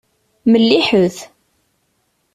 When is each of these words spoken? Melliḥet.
Melliḥet. 0.51 1.17